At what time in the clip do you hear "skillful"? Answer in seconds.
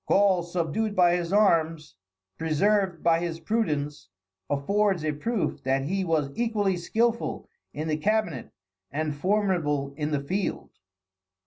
6.75-7.47